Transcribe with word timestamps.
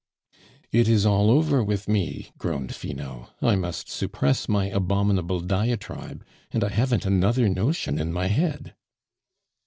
"It 0.71 0.87
is 0.89 1.05
all 1.05 1.29
over 1.29 1.63
with 1.63 1.87
me!" 1.87 2.31
groaned 2.39 2.73
Finot; 2.73 3.29
"I 3.39 3.55
must 3.55 3.87
suppress 3.87 4.49
my 4.49 4.65
abominable 4.67 5.41
diatribe, 5.41 6.25
and 6.51 6.63
I 6.63 6.69
haven't 6.69 7.05
another 7.05 7.47
notion 7.47 7.99
in 7.99 8.11
my 8.11 8.25
head." 8.25 8.73